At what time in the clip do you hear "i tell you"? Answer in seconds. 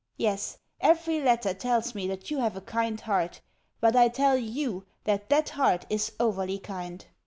3.95-4.83